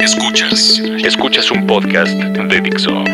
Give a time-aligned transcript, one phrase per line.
[0.00, 0.80] Escuchas.
[1.04, 3.04] Escuchas un podcast de Dixo.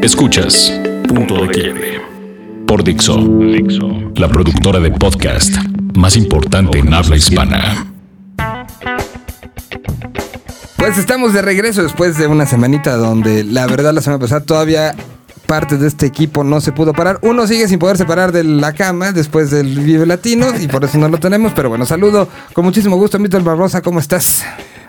[0.00, 0.72] Escuchas
[1.08, 2.00] Punto de Quiebre.
[2.68, 3.16] Por Dixo.
[3.18, 4.12] Dixo.
[4.14, 5.52] La productora de podcast
[5.96, 7.86] más importante en habla hispana.
[10.76, 14.94] Pues estamos de regreso después de una semanita donde la verdad la semana pasada todavía
[15.46, 17.18] parte de este equipo no se pudo parar.
[17.22, 20.96] Uno sigue sin poder separar de la cama después del Vive Latino y por eso
[20.96, 21.54] no lo tenemos.
[21.56, 24.44] Pero bueno, saludo con muchísimo gusto, Mito Barbosa, ¿cómo estás?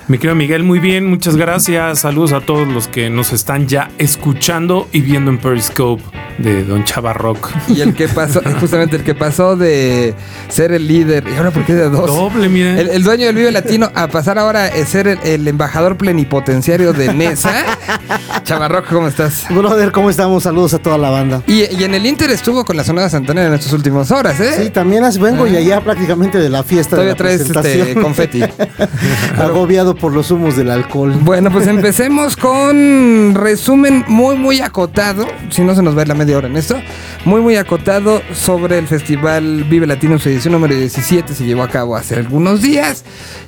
[0.07, 1.99] Mi querido Miguel, muy bien, muchas gracias.
[1.99, 6.01] Saludos a todos los que nos están ya escuchando y viendo en Periscope
[6.37, 7.49] de Don Chava Rock.
[7.67, 10.15] Y el que pasó, justamente el que pasó de
[10.47, 12.07] ser el líder, y ahora porque de dos.
[12.07, 12.77] Doble, miren.
[12.77, 16.93] El, el dueño del Vive Latino a pasar ahora a ser el, el embajador plenipotenciario
[16.93, 17.65] de Nesa.
[18.45, 19.45] Chavarroc, ¿cómo estás?
[19.49, 20.43] Brother, ¿cómo estamos?
[20.43, 21.43] Saludos a toda la banda.
[21.47, 24.63] Y, y en el Inter estuvo con la Sonora Santanera en estas últimas horas, ¿eh?
[24.63, 28.03] Sí, también vengo y allá prácticamente de la fiesta Todavía de la traes este, presentación.
[28.03, 28.41] confeti.
[29.37, 31.13] Agobiado por los humos del alcohol.
[31.21, 35.27] Bueno, pues empecemos con resumen muy, muy acotado.
[35.49, 36.79] Si no se nos va a ir la media hora en esto.
[37.25, 41.33] Muy, muy acotado sobre el festival Vive Latino, su edición número 17.
[41.33, 43.03] Se llevó a cabo hace algunos días.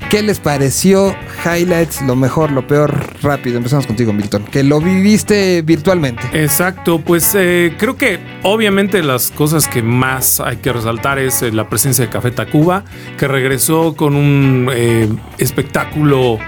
[0.09, 1.15] ¿Qué les pareció?
[1.45, 3.57] Highlights, lo mejor, lo peor, rápido.
[3.57, 4.43] Empezamos contigo, Milton.
[4.45, 6.23] Que lo viviste virtualmente.
[6.33, 11.51] Exacto, pues eh, creo que obviamente las cosas que más hay que resaltar es eh,
[11.51, 12.83] la presencia de Café Tacuba,
[13.17, 16.38] que regresó con un eh, espectáculo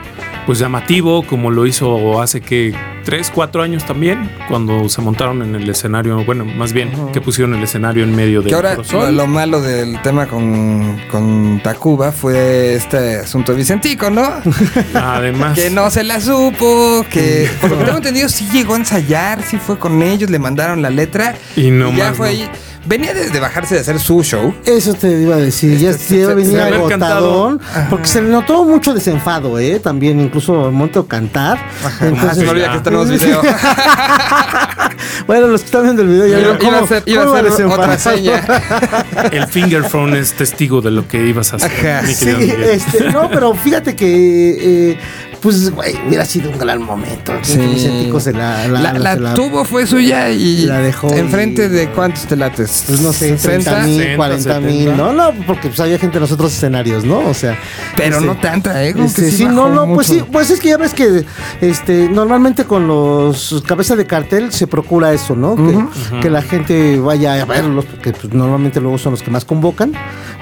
[0.46, 5.56] pues llamativo, como lo hizo hace que tres, cuatro años también, cuando se montaron en
[5.56, 9.12] el escenario, bueno, más bien que pusieron el escenario en medio Que del ahora lo,
[9.12, 14.30] lo malo del tema con, con Tacuba fue este asunto Vicentico, ¿no?
[14.94, 18.78] Además, Que no se la supo, que por lo que tengo entendido sí llegó a
[18.78, 22.40] ensayar, sí fue con ellos, le mandaron la letra Y no ya más, fue no.
[22.44, 22.50] ahí.
[22.84, 24.54] Venía de, de bajarse de hacer su show.
[24.66, 28.30] Eso te iba a decir, ya Este, sí se- venía se- agotadón, porque se le
[28.30, 29.80] notó mucho desenfado, ¿eh?
[29.80, 31.60] También incluso al momento de cantar.
[31.86, 32.74] Ah, se me Entonces, olvida ya.
[32.74, 33.42] que tenemos video.
[35.28, 37.36] bueno, los que están viendo el video ya vieron iba a cómo, ser, iba cómo
[37.36, 38.00] a ser otra desenfadado.
[38.00, 39.30] seña.
[39.32, 41.72] el finger phone es testigo de lo que ibas a hacer.
[41.72, 42.02] Ajá.
[42.08, 44.98] mi Sí, este, no, pero fíjate que, eh,
[45.40, 47.34] pues, güey, hubiera sido un gran momento.
[47.44, 47.58] Sí.
[47.58, 51.90] Vicentico se la, La, la se tuvo, fue suya y la dejó enfrente y- de
[51.90, 52.71] cuántos telates.
[52.88, 53.86] Pues no sé, 30 ¿60?
[53.86, 54.98] mil, 60, 40 mil, 70.
[54.98, 57.20] no, no, porque pues había gente en los otros escenarios, ¿no?
[57.20, 57.58] O sea.
[57.96, 58.94] Pero este, no tanta, ¿eh?
[58.94, 61.26] Como este, que sí, bajó no, no, pues sí, pues es que ya ves que
[61.62, 65.56] este normalmente con los cabezas de cartel se procura eso, ¿no?
[65.56, 69.46] Que, que la gente vaya a verlos, porque pues, normalmente luego son los que más
[69.46, 69.94] convocan,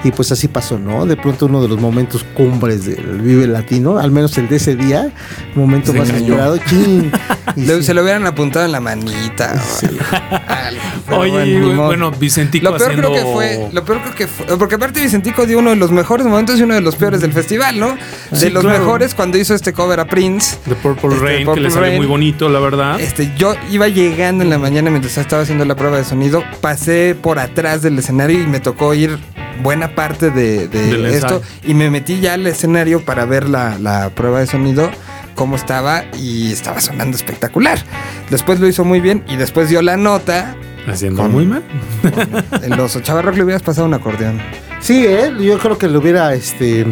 [0.04, 1.06] y pues así pasó, ¿no?
[1.06, 4.76] De pronto uno de los momentos cumbres del Vive Latino, al menos el de ese
[4.76, 5.12] día,
[5.54, 7.12] momento Se más esperado, chin.
[7.56, 7.82] y sí.
[7.82, 9.54] Se lo hubieran apuntado en la manita.
[9.54, 9.86] o
[10.48, 10.80] algo.
[11.06, 13.10] Pero Oye, bueno, bueno, Vicentico Lo peor haciendo...
[13.12, 15.90] creo que fue, lo peor creo que fue, porque aparte Vicentico dio uno de los
[15.90, 17.96] mejores momentos y uno de los peores del festival, ¿no?
[18.30, 18.78] De Sí, los claro.
[18.78, 20.56] mejores cuando hizo este cover a Prince.
[20.68, 23.00] The Purple Este, Rain, Purple que le salió muy bonito, la verdad.
[23.00, 27.16] Este, yo iba llegando en la mañana mientras estaba haciendo la prueba de sonido, pasé
[27.20, 29.18] por atrás del escenario y me tocó ir
[29.62, 31.42] buena parte de, de esto ensayo.
[31.64, 34.90] y me metí ya al escenario para ver la, la prueba de sonido
[35.34, 37.78] cómo estaba y estaba sonando espectacular.
[38.30, 40.54] Después lo hizo muy bien y después dio la nota.
[40.86, 41.62] Haciendo Con- muy mal.
[42.62, 44.38] En los chavarros le hubieras pasado un acordeón.
[44.80, 45.32] Sí, ¿eh?
[45.40, 46.86] yo creo que le hubiera este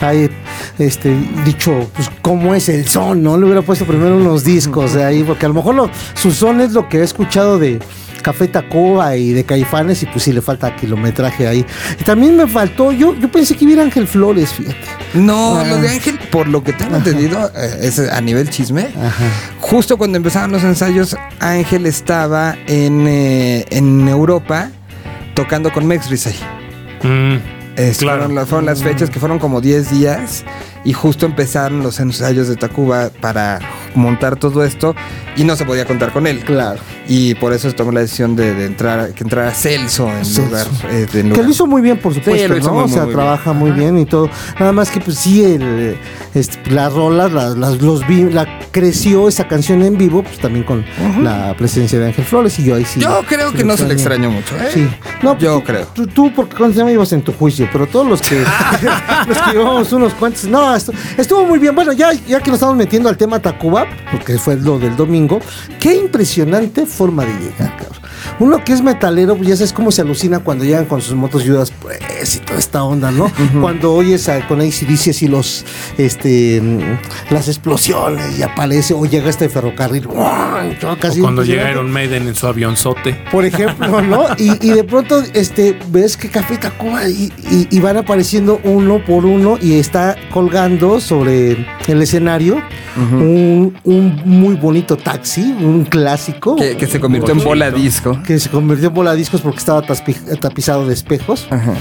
[0.00, 0.30] ahí,
[0.78, 3.36] este dicho pues cómo es el son, ¿no?
[3.36, 6.60] Le hubiera puesto primero unos discos de ahí, porque a lo mejor lo- su son
[6.60, 7.78] es lo que he escuchado de
[8.22, 11.64] Café Tacuba y de Caifanes y pues sí le falta kilometraje ahí.
[12.00, 14.76] Y también me faltó, yo, yo pensé que hubiera Ángel Flores, fíjate.
[15.14, 15.64] No, Ah.
[15.64, 18.88] lo de Ángel, por lo que tengo entendido, eh, es a nivel chisme.
[18.96, 19.24] Ajá.
[19.60, 24.70] Justo cuando empezaban los ensayos, Ángel estaba en, eh, en Europa
[25.34, 26.34] tocando con Mex Risey.
[27.02, 27.36] Mm,
[27.76, 28.18] Es- Claro.
[28.18, 30.42] fueron, las- fueron las fechas que fueron como 10 días
[30.84, 33.58] y justo empezaron los ensayos de Tacuba para
[33.94, 34.94] montar todo esto
[35.36, 36.40] y no se podía contar con él.
[36.40, 36.80] Claro.
[37.08, 40.42] Y por eso se tomó la decisión de, de entrar, que entrara Celso en Celso.
[40.44, 40.66] lugar.
[40.90, 42.74] eh, Que lo hizo muy bien, por supuesto, lo hizo ¿no?
[42.74, 44.28] muy, o sea, muy trabaja muy bien y todo.
[44.60, 45.96] Nada más que, pues sí, el,
[46.34, 50.64] este, las rolas, las, las- los vi- la creció esa canción en vivo, pues también
[50.64, 50.84] con
[51.22, 53.00] la presencia de Ángel Flores y yo ahí sí.
[53.00, 54.54] Yo creo que no se le extrañó mucho.
[54.56, 54.68] ¿eh?
[54.74, 54.88] Sí.
[55.22, 55.86] No, Yo tú, creo.
[55.94, 58.38] Tú, tú, porque cuando ya me ibas en tu juicio, pero todos los que,
[59.26, 60.44] los que llevamos unos cuantos.
[60.44, 61.74] No, estu- estuvo muy bien.
[61.74, 65.40] Bueno, ya, ya que nos estamos metiendo al tema Tacuba, porque fue lo del domingo,
[65.80, 67.98] qué impresionante forma de llegar, cabrón.
[68.40, 71.42] Uno que es metalero, pues ya sabes cómo se alucina cuando llegan con sus motos
[71.44, 73.30] Judas Priest Express y toda esta onda, ¿no?
[73.60, 75.64] Cuando oyes a, con ACDC así los,
[75.96, 80.06] este, mm, las explosiones y aparece, o llega este ferrocarril,
[81.20, 83.16] Cuando llega Iron Maiden en su avionzote.
[83.30, 84.24] por ejemplo, ¿no?
[84.38, 89.04] Y, y de pronto este, ves que Café Tacuba y, y- y van apareciendo uno
[89.04, 92.60] por uno y está colgando sobre el escenario
[92.96, 96.56] un, un muy bonito taxi, un clásico.
[96.56, 98.20] Que, que se convirtió en bola disco.
[98.26, 101.74] que se convirtió en bola discos porque estaba tapizado de espejos Ajá.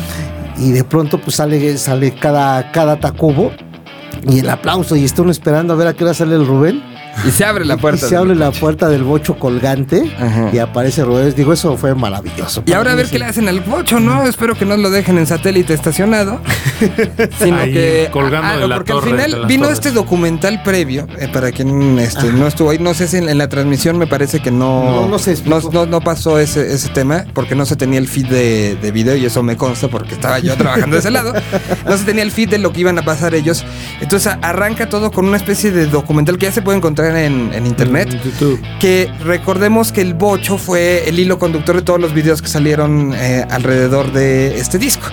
[0.58, 3.52] Y de pronto pues sale, sale cada, cada tacubo
[4.28, 6.84] y el aplauso y están esperando a ver a qué hora sale el Rubén
[7.26, 8.08] Y se abre la y puerta.
[8.08, 10.50] se abre la puerta del bocho colgante Ajá.
[10.54, 13.60] y aparece Rubén digo eso fue maravilloso Y ahora a ver qué le hacen al
[13.62, 14.24] bocho, ¿no?
[14.28, 16.40] Espero que no lo dejen en satélite estacionado.
[17.40, 18.10] sino Ahí, que.
[18.12, 19.80] colgando de la porque torre, al final vino torres.
[19.80, 22.78] este documental previo, eh, para quien este, no estuvo ahí.
[22.80, 24.84] No sé si en, en la transmisión me parece que no.
[24.84, 28.08] No, no se no, no- no pasó ese, ese tema, porque no se tenía el
[28.08, 31.34] feed de, de video, y eso me consta porque estaba yo trabajando de ese lado.
[31.86, 33.66] No se tenía el feed de lo que iban a pasar ellos.
[34.02, 37.54] Entonces a- arranca todo con una especie de documental que ya se puede encontrar en,
[37.54, 38.62] en internet En YouTube.
[38.80, 43.14] que recordemos que el bocho fue el hilo conductor de todos los videos que salieron
[43.16, 45.08] eh, alrededor de este disco.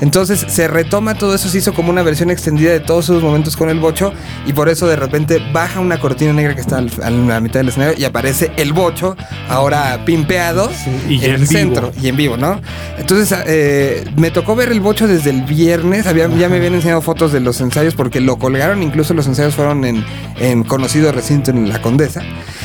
[0.00, 3.56] Entonces se retoma todo eso, se hizo como una versión extendida de todos sus momentos
[3.56, 4.12] con el bocho
[4.46, 7.58] y por eso de repente baja una cortina negra que está al- a la mitad
[7.60, 9.16] del escenario y aparece el bocho,
[9.48, 10.70] ahora pimpeado
[11.08, 11.46] Y en en el vivo.
[11.52, 12.60] centro y en vivo, ¿no?
[12.96, 17.00] Entonces eh, me tocó ver el bocho desde el viernes, había, ya me habían enseñado
[17.02, 20.04] fotos de los ensayos porque lo colgaron, incluso los ensayos fueron en,
[20.38, 22.22] en conocido recinto en la Condesa.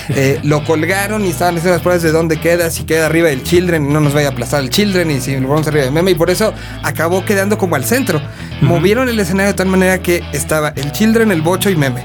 [0.10, 3.44] Eh, lo colgaron y estaban haciendo las pruebas de dónde queda, si queda arriba del
[3.44, 5.92] Children y no nos vaya a aplastar el Children y si lo vamos arriba de
[5.92, 6.54] Meme y por eso
[6.84, 8.22] acabó quedando como al centro.
[8.62, 12.04] Movieron el escenario de tal manera que estaba el Children, el Bocho y Meme.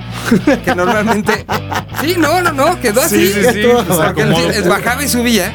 [0.65, 1.45] Que normalmente...
[2.01, 3.27] Sí, no, no, no, quedó así.
[3.27, 3.63] Sí, sí, sí.
[4.15, 5.53] pues, el bajaba y subía.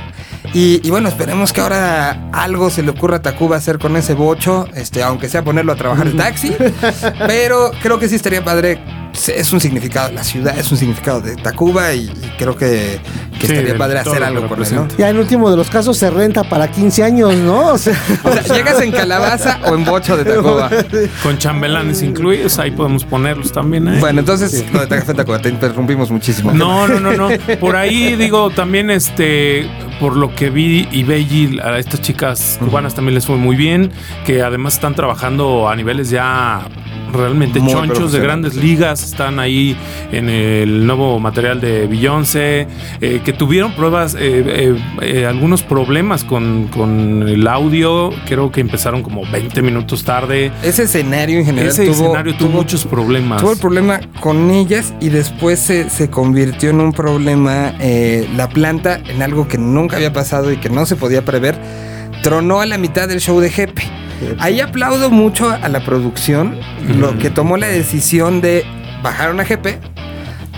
[0.54, 4.14] Y, y bueno, esperemos que ahora algo se le ocurra a Tacuba hacer con ese
[4.14, 6.56] bocho, este, aunque sea ponerlo a trabajar el taxi.
[7.28, 8.80] pero creo que sí estaría padre.
[9.28, 13.00] Es un significado de la ciudad, es un significado de Tacuba y, y creo que,
[13.40, 14.88] que Sí, estaría padre hacer algo con él, ¿no?
[14.98, 18.32] ya en último de los casos se renta para 15 años no o sea, O
[18.32, 20.70] sea, llegas en calabaza o en bocho de Tacuba.
[21.22, 23.88] Con chambelanes incluidos, ahí podemos ponerlos también.
[23.88, 23.98] ¿eh?
[24.00, 26.52] Bueno, entonces, lo de Café Tacuba, te interrumpimos muchísimo.
[26.52, 27.30] No, no, no, no.
[27.60, 29.70] Por ahí digo, también este,
[30.00, 33.92] por lo que vi y Belli, a estas chicas cubanas también les fue muy bien,
[34.26, 36.68] que además están trabajando a niveles ya
[37.14, 39.78] realmente Muy chonchos de grandes ligas, están ahí
[40.12, 42.68] en el nuevo material de Beyoncé,
[43.02, 48.62] eh, que tuvieron pruebas, eh, eh, eh, algunos problemas con, con el audio, creo que
[48.62, 50.52] empezaron como 20 minutos tarde.
[50.64, 53.42] Ese escenario en general Ese tuvo, escenario tuvo, muchos problemas.
[53.42, 58.50] Tuvo el problema con ellas y después se, se convirtió en un problema eh, la
[58.50, 61.58] planta en algo que nunca había pasado y que no se podía prever.
[62.22, 63.84] Tronó a la mitad del show de Jepe.
[64.40, 66.58] Ahí aplaudo mucho a la producción,
[66.98, 68.66] lo que tomó la decisión de
[69.02, 69.80] bajar a Jepe,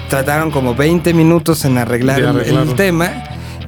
[0.10, 3.12] trataron como 20 minutos en arreglar, el- tema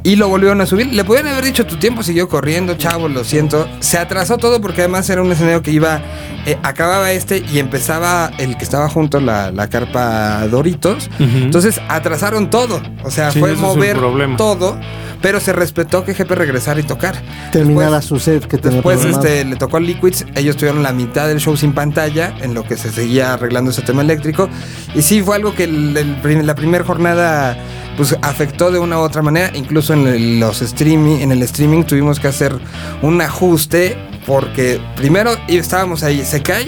[0.03, 0.87] y lo volvieron a subir.
[0.93, 3.67] Le podían haber dicho, tu tiempo siguió corriendo, chavo, lo siento.
[3.79, 5.99] Se atrasó todo porque además era un escenario que iba,
[6.45, 11.09] eh, acababa este y empezaba el que estaba junto, la, la carpa Doritos.
[11.19, 12.81] Entonces atrasaron todo.
[13.03, 13.97] O sea, Sí, fue mover
[14.37, 14.79] todo,
[15.21, 17.21] pero se respetó que Jepe regresara y tocar.
[17.51, 21.27] terminara su set que tenía Después este, le tocó a Liquids, ellos tuvieron la mitad
[21.27, 24.49] del show sin pantalla, en lo que se seguía arreglando ese tema eléctrico.
[24.95, 27.57] Y sí, fue algo que el- el la primera jornada
[27.95, 29.51] pues afectó de una u otra manera.
[29.55, 32.55] Incluso en el, los streaming, en el streaming tuvimos que hacer
[33.01, 33.97] un ajuste
[34.27, 36.67] porque primero estábamos ahí, se cae.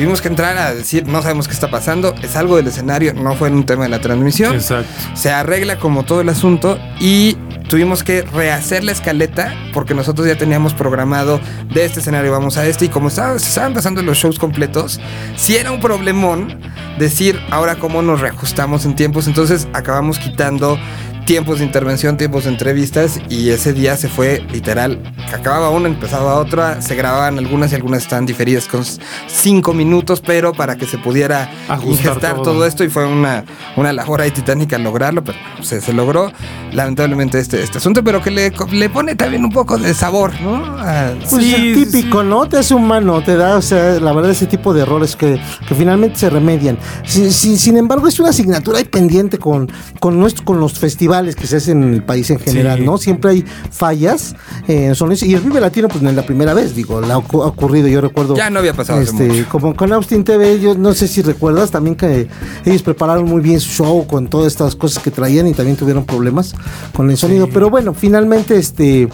[0.00, 3.34] Tuvimos que entrar a decir, no sabemos qué está pasando, es algo del escenario, no
[3.34, 4.88] fue en un tema de la transmisión Exacto.
[5.12, 7.34] se arregla como todo el asunto y
[7.68, 11.38] tuvimos que rehacer la escaleta porque nosotros ya teníamos programado
[11.74, 14.98] de este escenario vamos a este y como estaba- se estaban pasando los shows completos,
[15.36, 16.58] si era un problemón
[16.98, 20.78] decir ahora cómo nos reajustamos en tiempos, entonces acabamos quitando
[21.26, 24.98] tiempos de intervención, tiempos de entrevistas y ese día se fue literal,
[25.32, 28.82] acababa una, empezaba otra, se grababan algunas y algunas estaban diferidas con
[29.28, 32.42] cinco minutos, pero para que se pudiera Ajustar ingestar todo.
[32.44, 32.66] todo.
[32.66, 33.44] esto y fue una,
[33.76, 36.32] una labor ahí titánica lograrlo, pero se, se logró
[36.72, 40.64] lamentablemente este, este asunto, pero que le, le pone también un poco de sabor, ¿no?
[40.78, 42.48] A- Pues Sí, es sí, típico, ¿no?
[42.48, 45.74] Te hace humano, te da, o sea, la verdad, ese tipo de errores que, que
[45.74, 46.76] finalmente se remedian.
[47.04, 51.09] Si- si- sin embargo, es una asignatura ahí pendiente con, con, nuestro- con los festivales
[51.10, 52.84] festivales que se hacen en el país en general, Sí.
[52.84, 52.96] ¿no?
[52.98, 54.34] Siempre hay fallas
[54.68, 55.22] en sonidos.
[55.24, 57.46] Y el Vive Latino, pues no es la primera vez, digo, la ha ocu- ha
[57.48, 58.36] ocurrido, yo recuerdo.
[58.36, 59.46] Ya no había pasado hace este, mucho.
[59.50, 62.28] Como con Austin TV, yo no sé si recuerdas también que
[62.64, 66.04] ellos prepararon muy bien su show con todas estas cosas que traían y también tuvieron
[66.04, 66.54] problemas
[66.94, 67.48] con el sonido.
[67.52, 69.08] Pero bueno, finalmente, este.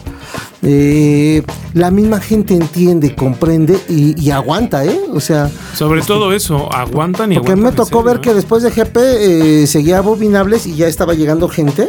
[0.62, 1.43] eh,
[1.75, 4.99] la misma gente entiende, comprende y, y aguanta, ¿eh?
[5.12, 7.73] O sea, Sobre todo eso, aguantan y porque aguantan.
[7.73, 8.21] me tocó serio, ver ¿eh?
[8.21, 11.86] que después de GP eh, seguía Abominables y ya estaba llegando gente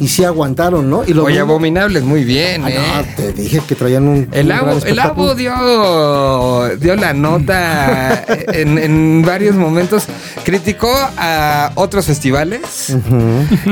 [0.00, 1.04] y sí aguantaron, ¿no?
[1.06, 2.78] Y lo Oye, mismo- abominables, muy bien, Ah, ¿eh?
[2.96, 4.28] no, te dije que traían un.
[4.32, 4.98] El Abo, el.
[4.98, 10.04] Abo dio, dio la nota en, en varios momentos.
[10.44, 12.92] Criticó a otros festivales.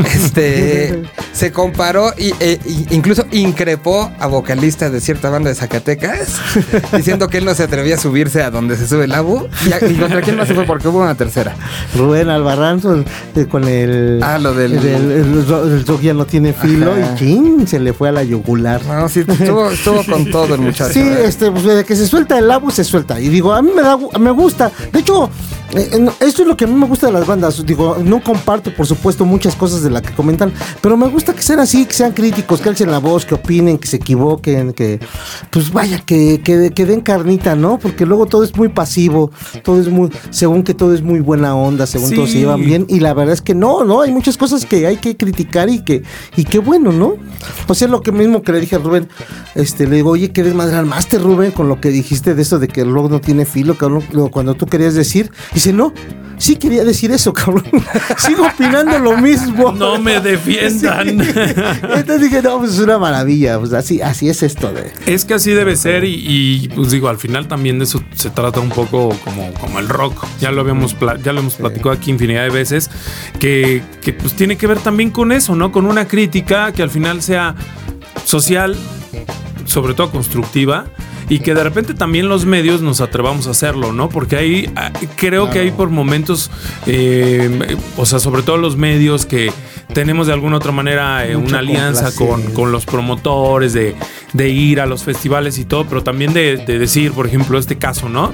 [0.06, 2.58] Este se comparó y, e-
[2.90, 6.36] incluso increpó a vocalistas de cierta banda de Zacatecas,
[6.96, 9.48] diciendo que él no se atrevía a subirse a donde se sube el Abo.
[9.68, 10.64] ¿Y, a- y contra quién más se fue?
[10.64, 11.54] Porque hubo una tercera.
[11.96, 13.04] Rubén Albarrán con,
[13.36, 14.20] eh, con el.
[14.22, 17.14] Ah, lo del- El, el, el el rock ya no tiene filo Ajá.
[17.14, 18.84] y chin, se le fue a la yugular.
[18.84, 20.92] No, sí, estuvo, estuvo con todo el muchacho.
[20.92, 21.24] Sí, ¿eh?
[21.24, 23.20] este, pues, de que se suelta el abo, se suelta.
[23.20, 24.70] Y digo, a mí me da, me gusta.
[24.92, 25.30] De hecho,
[25.72, 27.64] esto es lo que a mí me gusta de las bandas.
[27.64, 31.42] Digo, no comparto, por supuesto, muchas cosas de las que comentan, pero me gusta que
[31.42, 35.00] sean así, que sean críticos, que alcen la voz, que opinen, que se equivoquen, que,
[35.50, 37.78] pues vaya, que, que, que den carnita, ¿no?
[37.78, 39.30] Porque luego todo es muy pasivo,
[39.62, 42.14] todo es muy, según que todo es muy buena onda, según Sí.
[42.16, 42.86] todos se llevan bien.
[42.88, 44.02] Y la verdad es que no, ¿no?
[44.02, 46.02] Hay muchas cosas que hay que criticar y que,
[46.36, 47.14] y qué bueno, ¿no?
[47.68, 49.08] O sea, lo que mismo que le dije a Rubén,
[49.54, 52.68] este, le digo, oye, qué desmadre armaste, Rubén, con lo que dijiste de eso de
[52.68, 53.76] que el no tiene filo,
[54.30, 55.30] cuando tú querías decir.
[55.62, 55.94] Dice, no,
[56.38, 57.62] sí quería decir eso, cabrón.
[58.18, 59.70] Sigo opinando lo mismo.
[59.70, 61.08] No me defiendan.
[61.20, 64.90] Entonces dije, no, pues es una maravilla, pues así, así es esto de.
[65.06, 68.30] Es que así debe ser y, y, pues digo, al final también de eso se
[68.30, 70.26] trata un poco como, como el rock.
[70.40, 72.90] Ya lo habíamos ya lo hemos platicado aquí infinidad de veces,
[73.38, 75.70] que, que pues tiene que ver también con eso, ¿no?
[75.70, 77.54] Con una crítica que al final sea
[78.24, 78.76] social,
[79.66, 80.86] sobre todo constructiva.
[81.32, 84.10] Y que de repente también los medios nos atrevamos a hacerlo, ¿no?
[84.10, 86.50] Porque ahí ah, creo que hay por momentos,
[86.86, 89.50] eh, o sea, sobre todo los medios que
[89.94, 93.94] tenemos de alguna otra manera eh, una alianza con, con los promotores, de,
[94.32, 97.76] de ir a los festivales y todo, pero también de, de decir, por ejemplo, este
[97.78, 98.32] caso, ¿no?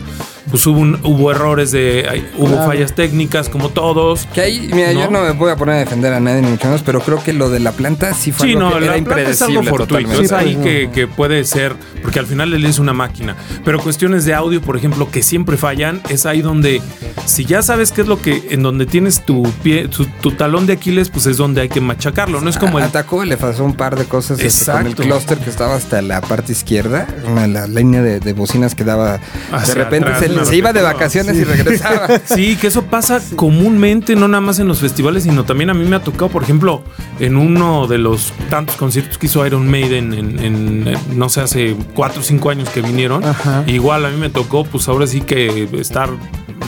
[0.51, 2.67] Pues hubo, un- hubo errores, de, hubo Claro.
[2.67, 4.27] fallas técnicas, como todos.
[4.33, 5.21] Que ahí, mira, yo ¿No?
[5.21, 7.35] no me voy a poner a defender a nadie, ni mucho menos, pero creo que
[7.35, 9.61] lo de la planta sí fue Sí, algo no, que la era planta es algo
[9.61, 10.25] impredecible fortuito, totalmente.
[10.25, 13.37] es ahí que, que puede ser, porque al final él es una máquina.
[13.65, 16.81] Pero cuestiones de audio, por ejemplo, que siempre fallan, es ahí donde,
[17.27, 20.67] si ya sabes qué es lo que, en donde tienes tu pie, tu, tu talón
[20.67, 22.85] de Aquiles, pues es donde hay que machacarlo, no es como el...
[22.85, 26.21] Atacó, le pasó un par de cosas este, con el clúster que estaba hasta la
[26.21, 29.19] parte izquierda, la línea de, de bocinas que daba.
[29.19, 32.09] de repente atrás, se, iba de vacaciones y regresaba.
[32.25, 35.85] Sí, que eso pasa comúnmente, no nada más en los festivales, sino también a mí
[35.85, 36.83] me ha tocado, por ejemplo,
[37.21, 41.41] en uno de los tantos conciertos que hizo Iron Maiden en, en, eh, no sé,
[41.41, 43.25] hace cuatro o cinco años que vinieron.
[43.25, 43.65] Ajá.
[43.67, 46.11] Igual a mí me tocó, pues ahora sí que estar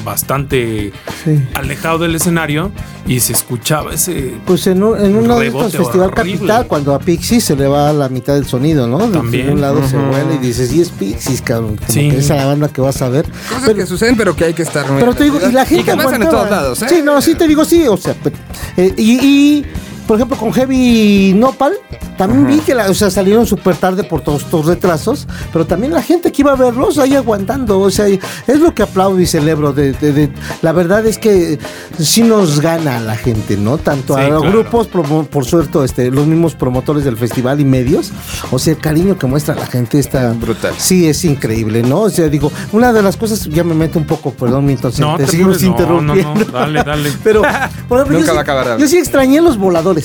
[0.05, 0.93] bastante
[1.25, 1.39] Sí.
[1.55, 2.71] alejado del escenario
[3.07, 4.35] y se escuchaba ese...
[4.47, 6.39] Pues en, un- en uno de estos Festival horrible.
[6.39, 8.99] Capital, cuando a Pixie se le va la mitad del sonido, ¿no?
[8.99, 9.51] De También.
[9.51, 11.77] un lado se vuela y dices, y es Pixies, cabrón.
[11.77, 12.09] Como Sí.
[12.11, 13.27] que esa la banda que vas a ver.
[13.49, 15.65] Cosas Pero- que suceden, pero que hay que estar muy Pero te digo, y la
[15.67, 16.87] gente que pasan en todos lados, ¿eh?
[16.89, 18.37] Sí, no, sí te digo, sí, o sea, pero,
[18.77, 19.67] eh, y, y,
[20.11, 21.75] por ejemplo, con Heavy Nopal,
[22.19, 25.93] también vi que la- o sea, salieron súper tarde por todos estos retrasos, pero también
[25.93, 29.27] la gente que iba a verlos ahí aguantando, o sea, es lo que aplaudo y
[29.27, 29.73] celebro.
[29.73, 31.61] De, de- de- la verdad es que
[32.01, 33.79] sí nos gana la gente, ¿no?
[33.79, 34.59] Tanto Sí, a los claro.
[34.59, 38.11] grupos, promo- por suerte, este, los mismos promotores del festival y medios,
[38.51, 40.75] o sea, el cariño que muestra la gente está Brutal.
[40.77, 42.01] Sí, es increíble, ¿no?
[42.01, 44.99] O sea, digo, una de las cosas, ya me meto un poco, perdón, mi entonces,
[45.03, 45.71] No, te te seguimos no, no,
[46.17, 46.45] interrumpiendo.
[46.47, 47.11] dale, dale.
[47.23, 47.43] Pero,
[47.89, 50.00] por ejemplo, Nunca yo, va a acabar yo sí extrañé los voladores,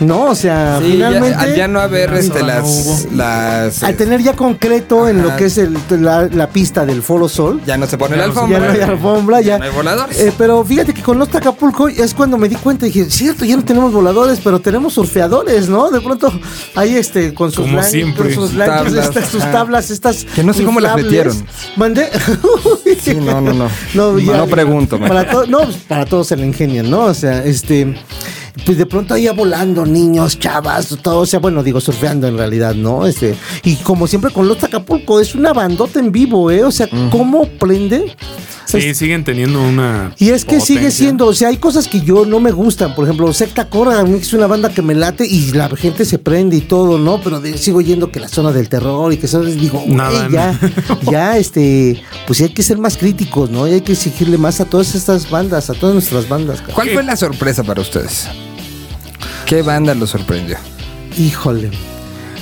[0.00, 0.24] ¿no?
[0.26, 1.34] O sea, Sí, ya- finalmente...
[1.36, 5.36] al ya no haber este, no las, las al tener ya concreto en lo Ajá.
[5.36, 8.24] que es el- la, la pista del Foro Sol, ya no se pone Ya la
[8.24, 8.58] alfombra.
[8.58, 9.58] ya no hay alfombra, ya.
[9.58, 10.18] no hay voladores.
[10.18, 13.56] Eh, pero fíjate que con los Acapulco es cuando me di cuenta, dije, cierto, ya
[13.56, 15.90] no tenemos voladores, pero tenemos surfeadores, ¿no?
[15.90, 16.32] De pronto,
[16.76, 17.80] ahí este, con sus, Como
[18.16, 19.52] con sus tablas, estas, sus ajá.
[19.52, 20.24] tablas, estas.
[20.24, 21.36] Que no sé cómo las metieron.
[21.76, 22.08] Mandé.
[23.02, 23.68] Sí, no, no, no.
[23.94, 25.08] No, ya- No pregunto, man.
[25.08, 27.04] Para no, pues, para todos se le ingenian, ¿no?
[27.04, 27.94] O sea, este.
[28.64, 32.74] Pues de pronto ahí volando niños, chavas, todo, o sea, bueno, digo, surfeando en realidad,
[32.74, 33.06] ¿no?
[33.06, 36.62] Este, y como siempre con los Acapulco, es una bandota en vivo, ¿eh?
[36.64, 38.14] O sea, ¿cómo prende?
[38.66, 40.14] Sí, siguen teniendo una...
[40.16, 42.94] Y es que sigue siendo, o sea, hay cosas que yo no me gustan.
[42.94, 46.04] Por ejemplo, Secta Cora, a mí es una banda que me late y la gente
[46.04, 47.20] se prende y todo, ¿no?
[47.20, 50.56] Pero de- sigo yendo que la zona del terror y que eso, digo, Nada, ya,
[51.10, 53.66] ya, este, pues hay que ser más críticos, ¿no?
[53.66, 56.62] Y hay que exigirle más a todas estas bandas, a todas nuestras bandas.
[56.72, 58.28] ¿Cuál fue la sorpresa para ustedes?
[59.50, 60.56] ¿Qué banda lo sorprendió?
[61.18, 61.70] Híjole.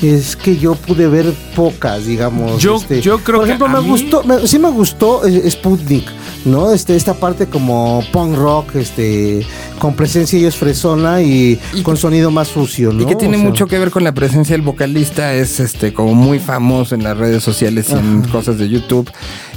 [0.02, 2.62] Es que yo pude ver pocas, digamos.
[2.62, 5.26] Yo- este, yo creo por que ejemplo, a me mí- gustó, me- sí me gustó
[5.26, 6.04] eh, Sputnik,
[6.44, 6.70] ¿no?
[6.72, 9.44] Este, esta parte como punk rock, este,
[9.80, 13.02] con presencia ellos fresona y, Y con que- sonido más sucio, ¿no?
[13.02, 15.92] Y que tiene O sea, mucho que ver con la presencia del vocalista, es este
[15.92, 19.10] como muy famoso en las redes sociales y en cosas de YouTube.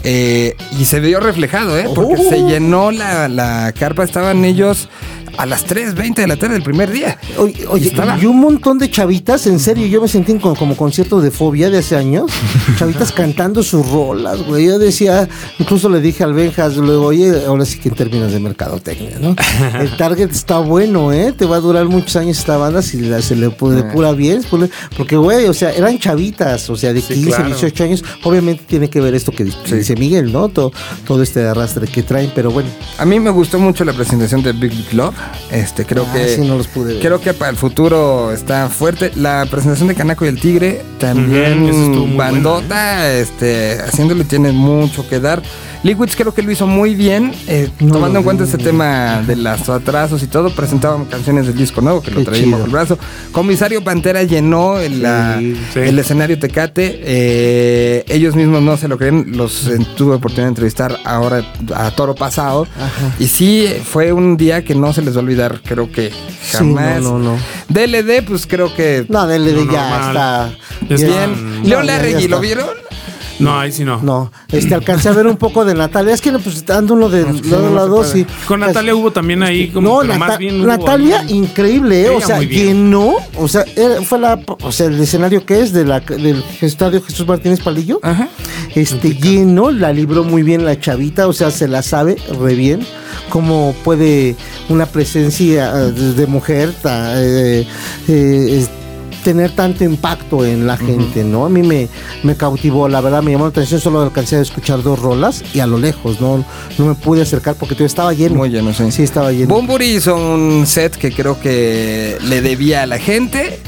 [0.03, 1.85] Eh, y se vio reflejado, ¿eh?
[1.93, 2.29] Porque Oh.
[2.29, 4.89] se llenó la, la carpa, estaban ellos
[5.37, 7.17] a las 3.20 de la tarde del primer día.
[7.37, 8.17] Oye, oye, estaba.
[8.19, 11.69] y un montón de chavitas, en serio, yo me sentí como, como concierto de fobia
[11.69, 12.31] de hace años,
[12.77, 14.65] chavitas cantando sus rolas, güey.
[14.65, 15.27] Yo decía,
[15.59, 19.35] incluso le dije al Benjas, luego, oye, ahora sí que en términos de mercadotecnia, ¿no?
[19.79, 21.33] El target está bueno, ¿eh?
[21.37, 24.41] Te va a durar muchos años esta banda si la- se le pu- depura bien,
[24.49, 27.45] pues, porque, güey, o sea, eran chavitas, o sea, de Sí, 15, claro.
[27.47, 30.49] 18 años, obviamente tiene que ver esto que dice Miguel, ¿no?
[30.49, 30.71] Todo,
[31.07, 34.51] todo este arrastre que traen, pero bueno, A mí me gustó mucho la presentación de
[34.53, 35.15] Big Big Love.
[35.51, 37.01] Este, creo Ah, que sí, no los pude ver.
[37.01, 39.11] creo que para el futuro está fuerte.
[39.15, 45.07] La presentación de Canaco y el Tigre también estuvo muy bandota, este, haciéndole tiene mucho
[45.07, 45.41] que dar.
[45.83, 48.49] Liquids creo que lo hizo muy bien, eh, No tomando en cuenta vi.
[48.51, 52.51] este tema de los atrasos y todo, presentaban canciones del disco nuevo que lo chido.
[52.51, 52.99] bajo el brazo.
[53.31, 55.79] Comisario Pantera llenó el, la- Sí, sí.
[55.79, 56.99] el escenario Tecate.
[57.03, 59.35] eh, ellos mismos no se lo creen.
[59.35, 62.67] Los eh, tuve oportunidad de entrevistar ahora a Toro Pasado.
[62.77, 63.15] Ajá.
[63.19, 65.61] Y sí, fue un día que no se les va a olvidar.
[65.65, 67.01] Creo que Sí, jamás.
[67.01, 67.37] no, no, no.
[67.69, 70.51] DLD, pues creo que No, DLD No, ya normal.
[70.87, 70.95] está.
[71.07, 71.61] Bien.
[71.63, 72.67] No, León Larregui, ¿lo vieron?
[73.41, 74.01] No, ahí sí no.
[74.01, 76.13] No, este alcancé a ver un poco de Natalia.
[76.13, 78.25] Es que pues dando uno de sí, lado no a lado, sí.
[78.47, 82.09] Con Natalia hubo también ahí como no, Nata- más bien Natalia, increíble, ¿eh?
[82.09, 85.85] o sea, llenó, o sea, era- fue la, o sea, el escenario que es de
[85.85, 88.29] la, del estadio Jesús Martínez Palillo, Ajá.
[88.75, 92.85] este lleno, la libró muy bien la chavita, o sea, se la sabe re bien,
[93.29, 94.35] cómo puede
[94.69, 97.65] una presencia eh, de, mujer ta- eh,
[98.07, 98.67] eh,
[99.23, 101.45] tener tanto impacto en la gente, ¿no?
[101.45, 101.87] A mí me,
[102.23, 105.59] me cautivó, la verdad me llamó la atención, solo alcancé a escuchar dos rolas y
[105.59, 106.43] a lo lejos, no,
[106.77, 108.35] no me pude acercar porque todo estaba lleno.
[108.35, 108.91] Muy lleno, sí.
[108.91, 109.53] Sí, estaba lleno.
[109.53, 113.59] Bumburi hizo un set que creo que le debía a la gente.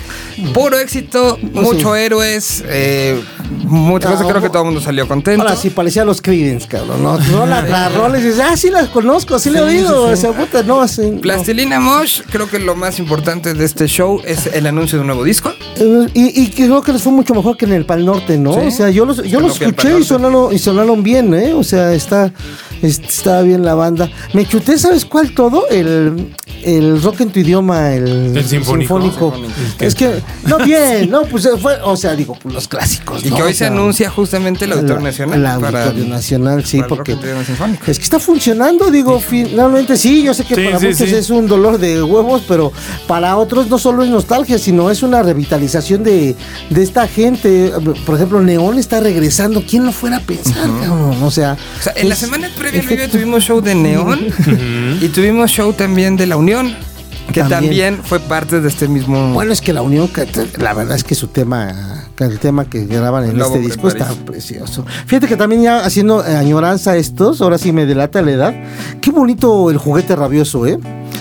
[0.54, 2.64] Puro éxito, muchos héroes.
[2.68, 3.22] Eh,
[3.66, 5.44] muchas Ah, cosas, creo que todo el mundo salió contento.
[5.44, 7.04] Ahora sí parecía los Creedence, cabrón.
[7.04, 10.08] No, no las la rolas dices, ah, sí las conozco, sí, le he Sí, oído.
[10.08, 10.22] sí, O sí.
[10.24, 11.22] sea, puta, no, sí, no.
[11.22, 15.08] Plastilina Mosh, creo que lo más importante de este show es el anuncio de un
[15.08, 15.43] nuevo disco.
[15.78, 18.54] Eh, Y, y creo que les fue mucho mejor que en el Pal Norte, ¿no?
[18.54, 18.68] Sí.
[18.68, 21.54] O sea, yo los, yo los escuché y sonaron, y sonaron bien, ¿eh?
[21.54, 22.32] O sea, está,
[22.88, 24.10] está bien la banda.
[24.34, 25.68] Me chuté, ¿sabes cuál todo?
[25.70, 29.00] El, el rock en tu idioma, el, El sinfónico.
[29.02, 29.34] Sinfónico.
[29.80, 33.26] Es que, no, bien, no, pues fue, o sea, digo, pues, los clásicos.
[33.26, 33.36] Y ¿no?
[33.38, 35.40] que hoy O se anuncia justamente el Auditorio la- Nacional.
[35.40, 37.92] El Auditorio Nacional, sí, para el Rock porque.
[37.92, 41.16] Es que está funcionando, digo, finalmente sí, yo sé que Sí, para sí, muchos sí.
[41.16, 42.72] es un dolor de huevos, pero
[43.08, 46.36] para otros no solo es nostalgia, sino es una revitalización de,
[46.70, 47.72] de esta gente.
[48.06, 51.22] Por ejemplo, Neón está regresando, ¿quién lo fuera a pensar, cabrón?
[51.24, 54.20] O sea, O sea, en la semana previa al Vive efecto- tuvimos show de Neón
[55.02, 56.74] y tuvimos show también de La Unión,
[57.32, 57.62] que También.
[57.62, 59.34] también, fue parte de este mismo...
[59.34, 60.28] Bueno, es que la unión, que-
[60.60, 63.66] la verdad es que su tema, que el tema que graban en Lobo este en
[63.66, 64.86] disco está precioso.
[65.08, 68.54] Fíjate que también ya haciendo eh, añoranza a estos, ahora sí me delata la edad.
[69.02, 70.78] Qué bonito el juguete rabioso, ¿eh?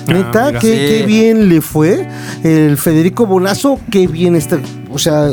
[0.09, 0.67] Neta, qué, Sí.
[0.99, 2.07] qué bien le fue.
[2.43, 4.59] El Federico Bonazo, qué bien está.
[4.91, 5.31] O sea,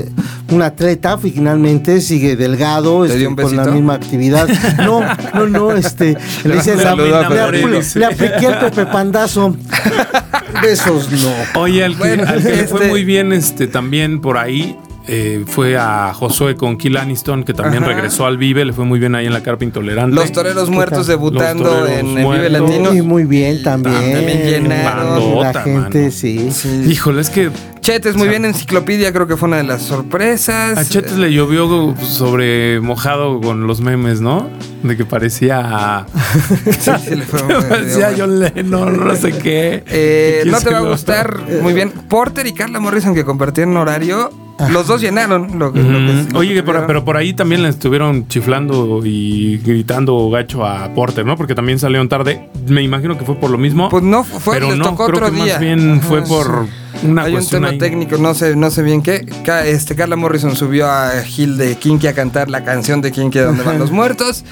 [0.51, 4.47] un atleta finalmente sigue delgado, ¿Te este, un con la misma actividad.
[4.77, 5.01] No,
[5.33, 6.17] no, no, este.
[6.43, 9.55] Le, a le- le- le apliqué el Pepe Pandazo.
[10.61, 11.61] Besos, no.
[11.61, 14.75] Oye, al que, Bueno, al que le fue este- muy bien este también por ahí
[15.11, 17.93] eh, fue a Josué con Kill Aniston, que también Ajá.
[17.93, 20.15] regresó al Vive, le fue muy bien ahí en la carpa intolerante.
[20.15, 22.49] Los Toreros Muertos debutando Toreros en el Vive.
[22.49, 22.93] Latino.
[22.93, 23.95] Y muy bien también.
[23.95, 25.09] También llenaron.
[25.15, 26.11] Bandota, La gente, mano.
[26.11, 26.51] sí.
[26.51, 26.83] Sí.
[26.91, 27.49] Híjole, es que
[27.81, 28.45] Chetes, muy bien.
[28.45, 30.77] Enciclopedia creo que fue una de las sorpresas.
[30.77, 34.49] a Chetes le llovió sobre mojado con los memes, ¿no?
[34.83, 36.05] De que parecía.
[36.79, 39.83] Sí, sí, le fue- parecía John Lennon, no sé qué.
[39.87, 41.91] Eh, ¿Quién no te va a gustar muy bien.
[41.91, 44.29] Porter y Carla Morrison que compartieron horario,
[44.71, 47.63] los dos llenaron lo que, lo que- lo Oye, que por- pero por ahí también
[47.63, 51.35] le estuvieron chiflando y gritando gacho a Porter, ¿no?
[51.37, 52.49] Porque también salieron tarde.
[52.67, 53.89] Me imagino que fue por lo mismo.
[53.89, 55.53] Pues no, fue, pero les no, tocó creo otro que día.
[55.53, 56.71] más bien fue por sí.
[57.03, 57.77] Una Hay un tema ahí.
[57.77, 59.25] técnico, no sé, no sé bien qué.
[59.65, 63.63] Este, Carla Morrison subió a Gil de Kinky a cantar la canción de Kinky donde
[63.63, 64.43] van los muertos.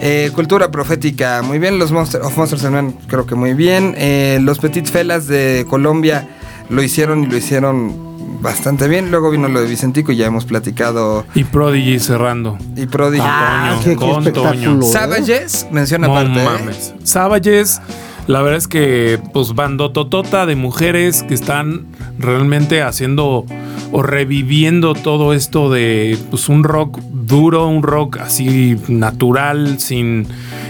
[0.00, 1.78] Eh, cultura profética, muy bien.
[1.78, 3.94] Los Monster of Monsters and Men, creo que muy bien.
[3.96, 6.28] Eh, los Petit Felas de Colombia
[6.68, 9.10] lo hicieron y lo hicieron bastante bien.
[9.10, 11.24] Luego vino lo de Vicentico y ya hemos platicado.
[11.34, 12.58] Y Prodigy cerrando.
[12.76, 13.22] Y Prodigy.
[13.24, 14.52] Ah, Toño, qué, qué con espectáculo.
[14.80, 14.80] Toño.
[14.82, 14.92] ¿eh?
[14.92, 16.40] Savages, menciona No aparte.
[16.40, 16.44] ¿eh?
[16.44, 16.94] mames.
[17.04, 17.80] Savages,
[18.26, 21.86] La verdad es que, pues, bandototota de mujeres que están
[22.18, 23.44] realmente haciendo
[23.92, 30.26] o reviviendo todo esto de pues, un rock duro, un rock así natural, sin,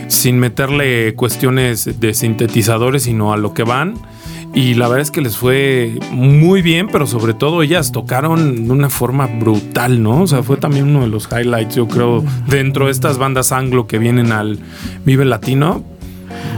[0.08, 3.94] sin meterle cuestiones de sintetizadores, sino a lo que van.
[4.52, 8.72] Y la verdad es que les fue muy bien, pero sobre todo ellas tocaron de
[8.72, 10.22] una forma brutal, ¿no?
[10.22, 13.86] O sea, fue también uno de los highlights, yo creo, dentro de estas bandas anglo
[13.86, 14.58] que vienen al
[15.04, 15.82] Vive Latino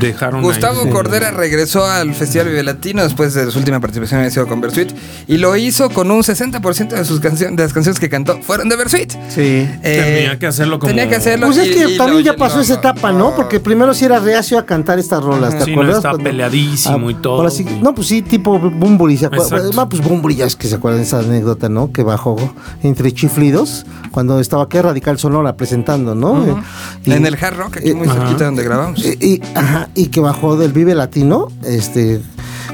[0.00, 0.90] dejaron Gustavo ahí.
[0.90, 4.92] Cordera regresó al Festival Vive Latino después de su última participación había sido con Bersuit
[5.26, 8.68] y lo hizo con un 60% de sus canciones de las canciones que cantó fueron
[8.68, 9.12] de Bersuit.
[9.28, 9.68] Sí.
[9.82, 11.46] Tenía que hacerlo como- Tenía que hacerlo.
[11.46, 13.34] Pues es que y también lo- ya pasó esa etapa, ¿no?
[13.34, 15.96] Porque primero sí era reacio a cantar estas rolas, ¿te Sí, no, acuerdas?
[15.98, 17.36] estaba peleadísimo y todo.
[17.36, 19.46] ahora sí- no, pues sí, tipo Bumburi, ¿se acuerdan?
[19.60, 19.80] Exacto.
[19.80, 21.92] Ah, pues Bumburi, ya es que se acuerdan de esa anécdota, ¿no?
[21.92, 22.36] Que bajó
[22.82, 26.62] entre chiflidos cuando estaba aquí Radical Sonora presentando, ¿no?
[27.04, 28.18] Y- en el Hard Rock, aquí eh, muy ajá.
[28.20, 29.04] cerquita donde grabamos.
[29.04, 29.42] y, y-
[29.76, 32.20] ajá, y que bajó del Vive Latino, este,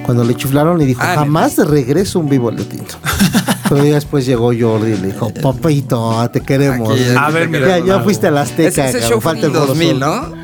[0.04, 2.84] cuando le chiflaron y dijo, Ah, jamás de regreso un Vivo Latino.
[3.68, 6.92] Pero ya después llegó Jordi y le dijo, papito, te queremos.
[6.92, 8.88] Aquí, A ver, mira, ya, fuiste a la Azteca.
[8.88, 10.00] Ese, show fue en falta el Foro 2000, Sol.
[10.00, 10.42] ¿no?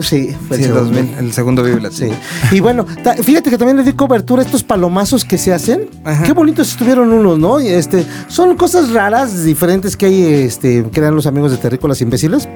[0.00, 0.84] Sí, fue Sí, el segundo.
[0.92, 2.14] 2000, el segundo Vive Latino.
[2.50, 2.56] Sí.
[2.56, 5.88] Y bueno, ta- fíjate que también le di cobertura a estos palomazos que se hacen.
[6.04, 6.24] Ajá.
[6.24, 7.60] Qué bonitos estuvieron unos, ¿no?
[7.60, 12.00] Y este, son cosas raras, diferentes que hay, este, que eran los amigos de Terrícolas
[12.00, 12.48] Imbéciles.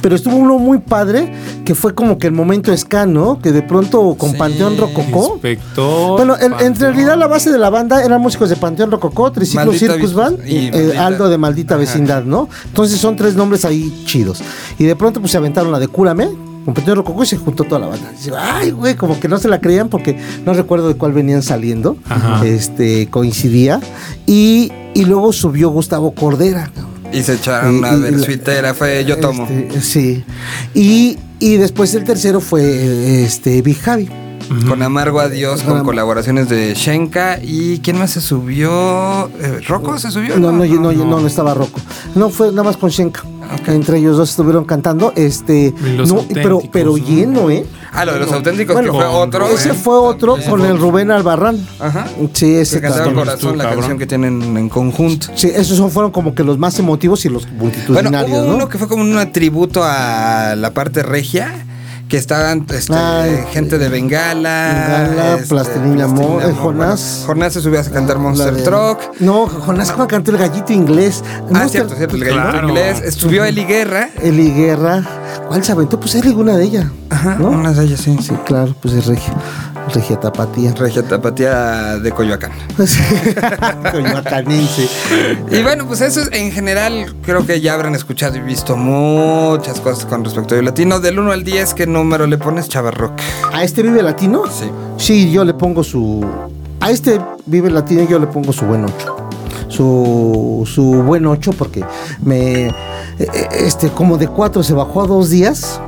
[0.00, 1.32] Pero estuvo uno muy padre,
[1.64, 3.40] que fue como que el momento ska, ¿no?
[3.40, 4.36] Que de pronto con Sí.
[4.36, 5.32] Panteón Rococó.
[5.34, 6.16] Inspector.
[6.16, 9.92] Bueno, en, realidad la base de la banda eran músicos de Panteón Rococó, Triciclo Maldita
[9.94, 11.80] Circus Band y y eh, Aldo de Maldita Ajá.
[11.80, 12.48] Vecindad, ¿no?
[12.66, 14.40] Entonces son tres nombres ahí chidos.
[14.78, 16.28] Y de pronto pues se aventaron la de Cúrame,
[16.64, 18.10] con Panteón Rococó y se juntó toda la banda.
[18.10, 21.42] Dice, Ay, güey, como que no se la creían porque no recuerdo de cuál venían
[21.42, 21.96] saliendo.
[22.08, 22.44] Ajá.
[22.44, 23.80] Este, coincidía.
[24.26, 26.70] Y, y luego subió Gustavo Cordera.
[27.12, 29.46] Y se echaron Y- una la- versuitera, fue Yo Tomo.
[29.50, 30.24] Este, sí.
[30.74, 34.08] Y, y después el tercero fue eh, este, Big Javi.
[34.66, 37.38] Con Amargo Adiós, con colaboraciones de Shenka.
[37.42, 39.28] ¿Y quién más se subió?
[39.40, 40.38] Eh, ¿Rocco se subió?
[40.38, 41.80] No, no, no, no, no, no estaba Rocco.
[42.14, 43.24] No, fue nada más con Shenka.
[43.66, 45.12] Entre ellos dos estuvieron cantando.
[45.16, 45.74] Este.
[46.06, 46.96] No, pero, pero ¿no?
[46.98, 47.64] lleno, ¿eh?
[47.92, 49.48] Ah, lo de los auténticos, Bueno, que fue otro.
[49.48, 49.74] Ese ¿eh?
[49.74, 51.58] fue otro con el Rubén Albarrán.
[51.80, 52.06] Ajá.
[52.32, 53.14] Sí, ese Que cantaron.
[53.14, 53.80] Corazón, la Cabrón.
[53.80, 55.28] canción que tienen en conjunto.
[55.34, 58.54] Sí, esos son- fueron como que los más emotivos y los Bueno, multitudinarios, hubo ¿no?
[58.56, 61.64] uno que fue como un tributo a la parte regia.
[62.08, 63.44] Que estaban este, Ay.
[63.52, 65.08] gente de Bengala.
[65.10, 67.24] Bengala, este, Plastilina Mo- eh, Jonás.
[67.26, 68.98] bueno, Jonás se subió a cantar Monster de- Truck.
[69.20, 71.22] No, Jonás Juan cantó el gallito inglés.
[71.26, 72.68] Ah, Monster- cierto, cierto, el gallito Claro.
[72.68, 73.02] inglés.
[73.04, 74.08] Estuvo Eli Guerra.
[74.22, 75.02] Eli Guerra.
[75.48, 76.00] ¿Cuál se aventó?
[76.00, 76.86] Pues Eli, una de ellas.
[77.10, 77.50] Ajá, ¿no?
[77.50, 78.16] una de ellas, sí.
[78.22, 79.34] Sí, claro, pues es regia.
[79.94, 80.72] Regia tapatía.
[80.74, 82.52] Regia Tapatía de Coyoacán.
[83.90, 84.88] Coyoacanense.
[85.50, 89.80] Y bueno, pues eso es, en general creo que ya habrán escuchado y visto muchas
[89.80, 91.00] cosas con respecto a latino.
[91.00, 93.12] Del 1 al 10, ¿qué número le pones, Chavarrock?
[93.52, 94.42] ¿A este Vive Latino?
[94.46, 94.70] Sí.
[94.96, 96.24] Sí, yo le pongo su.
[96.80, 99.16] A este Vive Latino yo le pongo su buen 8.
[99.68, 101.84] Su, su buen 8 porque
[102.22, 102.66] me.
[102.66, 102.72] eh,
[103.18, 105.80] eh, Este, como de 4 se bajó a dos días.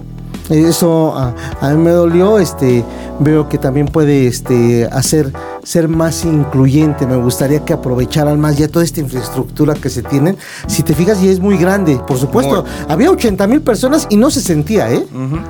[0.51, 2.39] Eso a, a mí me dolió.
[2.39, 2.85] Este,
[3.21, 5.33] veo que también puede este, hacer
[5.63, 7.07] ser más incluyente.
[7.07, 10.37] Me gustaría que aprovecharan más ya toda esta infraestructura que se tienen.
[10.67, 12.01] Si te fijas, ya es muy grande.
[12.07, 15.07] Por supuesto, había 80 mil personas y no se sentía, ¿eh?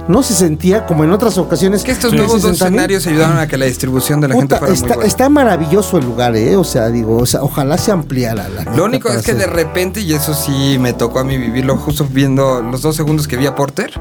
[0.09, 1.83] No se sentía como en otras ocasiones.
[1.83, 2.67] Que estos nuevos dos 60,000.
[2.67, 5.09] escenarios ayudaron a que la distribución de la gente fuera muy está, buena.
[5.09, 6.57] está maravilloso el lugar, ¿eh?
[6.57, 8.49] O sea, digo, o sea, ojalá se ampliara.
[8.49, 11.77] La Lo único es que de repente, y eso sí me tocó a mí vivirlo
[11.77, 13.93] justo viendo los dos segundos que vi a Porter,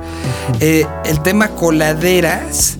[0.59, 2.77] eh, el tema coladeras.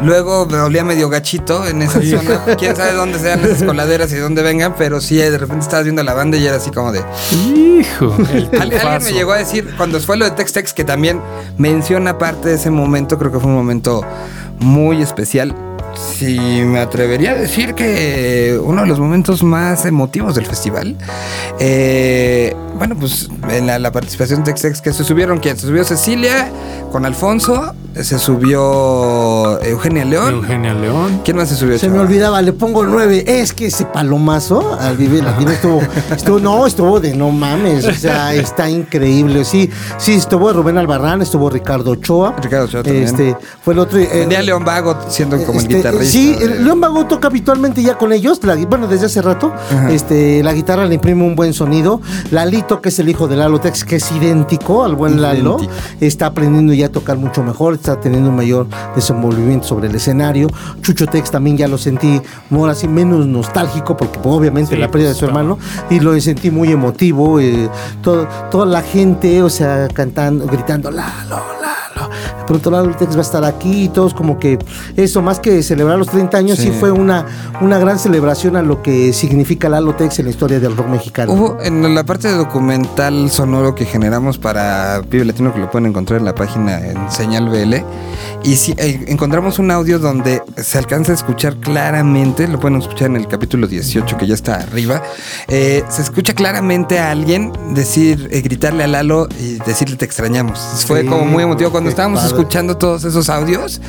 [0.00, 2.56] Luego me olía medio gachito en esa zona.
[2.58, 5.84] Quién sabe dónde sean esas coladeras y de dónde vengan, pero sí, de repente estabas
[5.84, 7.04] viendo la banda y era así como de.
[7.32, 8.16] Hijo.
[8.32, 11.20] El Al- Alguien me llegó a decir, cuando fue lo de Tex Tex, que también
[11.58, 14.02] menciona parte de ese momento, creo que fue un momento
[14.58, 15.54] muy especial.
[15.94, 20.96] Si me atrevería a decir que uno de los momentos más emotivos del festival,
[21.58, 25.56] eh, bueno, pues en la, la participación de Tex, que se subieron, ¿quién?
[25.56, 26.50] Se subió Cecilia
[26.90, 30.34] con Alfonso, se subió Eugenia León.
[30.34, 31.20] Eugenia León.
[31.24, 31.78] ¿Quién más se subió?
[31.78, 33.24] Se me olvidaba, le pongo nueve.
[33.26, 35.80] Es que ese palomazo al Vive Latino estuvo,
[36.14, 37.86] estuvo, no, estuvo de no mames.
[37.86, 39.44] O sea, está increíble.
[39.44, 42.34] Sí, sí, estuvo Rubén Albarrán, estuvo Ricardo Ochoa.
[42.42, 43.04] Ricardo Ochoa también.
[43.04, 43.98] Este, fue el otro.
[43.98, 46.12] eh, Venía León Vago siendo como el Este, guitarrista.
[46.12, 49.52] Sí, de- el León Vago toca habitualmente ya con ellos, la- bueno, desde hace rato.
[49.90, 52.00] Este, la guitarra le imprime un buen sonido.
[52.30, 55.58] Lalito, que es el hijo de Lalo Tex, que es idéntico al buen Lalo,
[56.00, 60.48] está aprendiendo ya a tocar mucho mejor, está teniendo un mayor desenvolvimiento sobre el escenario.
[60.80, 64.88] Chucho Tex también ya lo sentí ahora sí menos nostálgico, porque pues, obviamente Sí, la
[64.90, 65.58] pérdida de pues, su hermano,
[65.90, 67.40] y lo sentí muy emotivo.
[67.40, 67.68] eh,
[68.02, 71.81] todo- toda la gente, o sea, cantando, gritando, Lalo, Lalo.
[72.46, 74.58] Pronto Lalo Tex va a estar aquí y todos como que
[74.96, 76.72] eso, más que celebrar los 30 años, sí, Sí.
[76.78, 77.26] fue una,
[77.60, 81.32] una gran celebración a lo que significa Lalo Tex en la historia del rock mexicano.
[81.32, 85.86] Hubo en la parte de documental sonoro que generamos para Vive Latino, que lo pueden
[85.86, 87.74] encontrar en la página en Señal BL,
[88.44, 93.08] y sí, eh, encontramos un audio donde se alcanza a escuchar claramente, lo pueden escuchar
[93.10, 95.02] en el capítulo 18 que ya está arriba,
[95.48, 100.58] eh, se escucha claramente a alguien decir, eh, gritarle a Lalo y decirle te extrañamos.
[100.86, 102.34] Fue como muy emotivo cuando estábamos padre.
[102.34, 103.80] escuchando todos esos audios.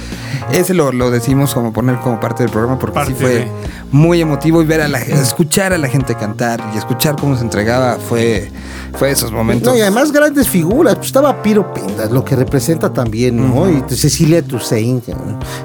[0.52, 3.52] Ese lo, lo decimos como poner como parte del programa porque sí fue de.
[3.92, 7.44] muy emotivo y ver a la escuchar a la gente cantar y escuchar cómo se
[7.44, 8.52] entregaba fue
[8.94, 9.72] fue esos momentos.
[9.72, 10.96] No, y además grandes figuras.
[10.96, 13.70] Pues estaba Piro Pindas, lo que representa también, ¿no?
[13.70, 15.10] Y Cecilia Toussaint,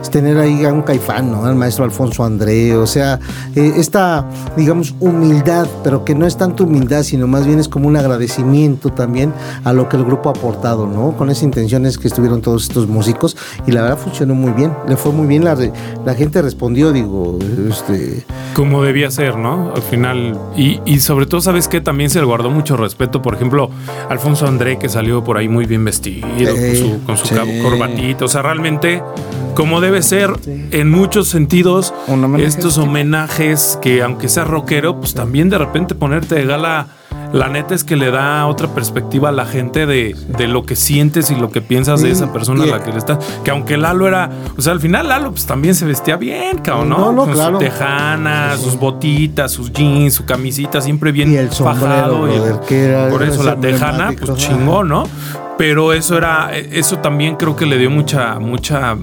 [0.00, 1.44] es tener ahí a un caifán, ¿no?
[1.44, 2.76] Al maestro Alfonso André.
[2.76, 3.18] O sea,
[3.54, 4.24] eh, esta,
[4.56, 8.90] digamos, humildad, pero que no es tanto humildad, sino más bien es como un agradecimiento
[8.90, 9.32] también
[9.64, 11.16] a lo que el grupo ha aportado, ¿no?
[11.16, 13.36] Con esa intención es que estuvieron todos estos músicos
[13.66, 14.72] y la verdad funcionó muy bien.
[14.88, 15.72] Le fue muy bien, la, re-
[16.04, 17.38] la gente respondió, digo,
[17.68, 18.24] este.
[18.54, 19.72] Como debía ser, ¿no?
[19.74, 20.38] Al final.
[20.56, 21.80] Y, y sobre todo, ¿sabes qué?
[21.80, 23.22] También se le guardó mucho respeto.
[23.22, 23.70] Por ejemplo,
[24.08, 27.34] Alfonso André, que salió por ahí muy bien vestido, con su, con su sí.
[27.34, 28.24] cab- corbatita.
[28.24, 29.02] O sea, realmente,
[29.54, 32.44] como debe ser, en muchos sentidos, homenaje.
[32.44, 36.88] estos homenajes que, aunque sea rockero, pues también de repente ponerte de gala.
[37.32, 40.76] La neta es que le da otra perspectiva a la gente de, de lo que
[40.76, 43.18] sientes y lo que piensas de esa persona a la que le estás.
[43.44, 44.30] Que aunque Lalo era.
[44.56, 46.98] O sea, al final Lalo pues también se vestía bien, cabrón, ¿no?
[46.98, 47.58] No, no, Con claro.
[47.58, 52.60] su tejana, sus botitas, sus jeans, su camisita, siempre bien Y el sombrero, y- brother,
[52.66, 55.04] que era- por eso es la tejana, pues chingón, ¿no?
[55.58, 58.96] Pero eso era, eso también creo que le dio mucha, mucha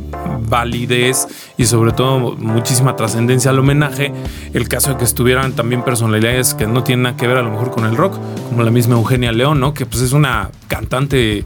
[0.48, 4.13] validez y sobre todo muchísima trascendencia al homenaje.
[4.54, 7.52] El caso de que estuvieran también personalidades que no tienen nada que ver a lo
[7.52, 8.18] mejor con el rock,
[8.50, 9.74] como la misma Eugenia León, ¿no?
[9.74, 11.44] Que pues es una cantante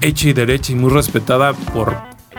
[0.00, 1.94] hecha y derecha y muy respetada por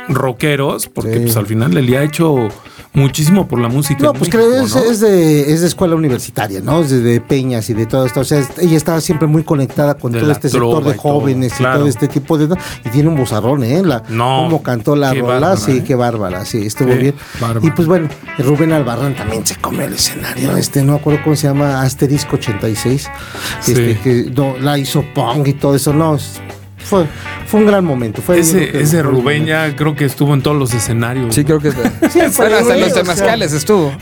[0.10, 1.20] rockeros, porque Sí.
[1.20, 2.50] pues al final le ha hecho
[2.98, 4.04] muchísimo por la música.
[4.04, 4.82] No, pues México, es, ¿no?
[4.92, 6.82] es de, es de escuela universitaria, ¿no?
[6.82, 8.20] Es de, de Peñas y de todo esto.
[8.22, 11.02] O sea, ella estaba siempre muy conectada con De todo este sector de y todo,
[11.02, 12.58] jóvenes y todo este tipo de.
[12.84, 13.82] Y tiene un bozarrón, ¿eh?
[13.84, 15.84] La, No, Cómo cantó la qué rola, bárbara, sí, ¿eh?
[15.86, 17.16] qué bárbara, sí, estuvo Sí, bien.
[17.40, 17.66] bárbara.
[17.66, 20.58] Y pues bueno, Rubén Albarrán también se comió el escenario.
[20.58, 23.10] Este, no acuerdo cómo se llama, Asterisco 86.
[23.68, 24.00] Este, Sí.
[24.04, 25.94] que no, la hizo Pong y todo eso.
[25.94, 26.18] No,
[26.88, 27.06] fue,
[27.45, 28.21] fue un gran momento.
[28.21, 31.36] Fue, Ese, que ese fue Rubén ya creo que estuvo en todos los escenarios.
[31.36, 31.71] Sí, creo que
[32.10, 33.04] Siempre, bueno, hasta en los o sea.
[33.04, 33.93] temazcales estuvo.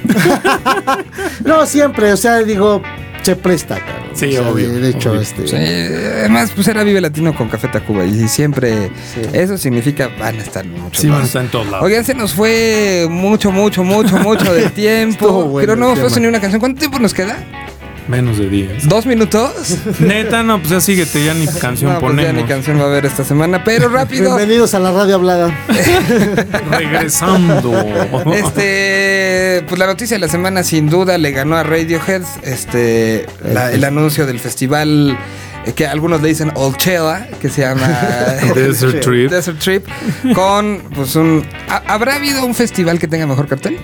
[1.43, 2.81] No, siempre, o sea, digo,
[3.21, 4.05] se presta, cabrón.
[4.13, 5.21] Sí, O sea, obvio, De, hecho, obvio.
[5.21, 5.47] este.
[5.47, 9.21] Sí, además, pues era Vive Latino con Café Tacuba y siempre Sí.
[9.33, 11.85] eso significa van a estar mucho Sí, van a estar en todos lados.
[11.85, 15.43] Oigan, se nos fue mucho, mucho, mucho, mucho de tiempo.
[15.45, 16.21] Bueno Pero no el hemos puesto tema.
[16.23, 16.59] ni una canción.
[16.61, 17.37] ¿Cuánto tiempo nos queda?
[18.07, 18.87] Menos de 10.
[18.87, 19.51] ¿Dos minutos?
[19.99, 22.35] Neta, no, pues ya síguete, ya ni canción no, pues ya ponemos.
[22.43, 23.63] ni canción va a haber esta semana.
[23.63, 24.35] Pero rápido.
[24.35, 25.57] Bienvenidos a la radio hablada.
[26.69, 27.73] Regresando.
[28.31, 33.71] Este, pues la noticia de la semana sin duda le ganó a Radiohead, este, la-
[33.71, 35.17] el anuncio del festival
[35.65, 37.87] eh, que algunos le dicen Olchela, que se llama
[38.53, 39.31] Desert Trip.
[39.31, 39.83] Desert Trip,
[40.35, 43.79] con pues un, ¿ha- ¿habrá habido un festival que tenga mejor cartel?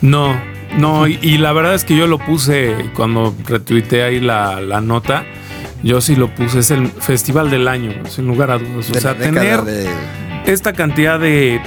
[0.00, 0.36] No,
[0.78, 4.80] no, y, y la verdad es que yo lo puse cuando retuiteé ahí la, la
[4.80, 5.24] nota.
[5.82, 8.90] Yo sí lo puse, es el festival del año, sin lugar a dudas.
[8.90, 9.88] O sea, tener de-
[10.46, 11.60] esta cantidad de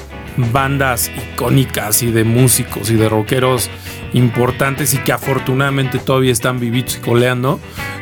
[0.54, 3.70] bandas icónicas y de músicos y de rockeros
[4.16, 7.60] importantes y que afortunadamente todavía están vivitos y coleando,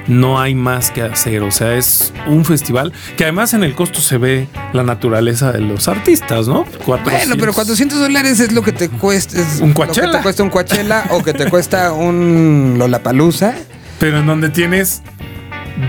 [0.08, 1.41] no hay más que hacer.
[1.41, 5.60] O sea, es un festival que además en el costo se ve la naturaleza de
[5.62, 6.65] los artistas, ¿no?
[6.86, 9.39] Bueno, pero 400 dólares es lo que te cuesta.
[9.41, 10.12] es Un lo que Coachella.
[10.12, 13.56] te cuesta un Coachella o que te cuesta un Lollapalooza.
[13.99, 15.02] Pero en donde tienes